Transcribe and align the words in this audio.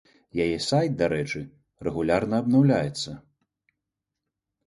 Яе 0.43 0.53
сайт, 0.67 0.91
дарэчы, 1.01 1.41
рэгулярна 1.87 2.35
абнаўляецца. 2.43 3.13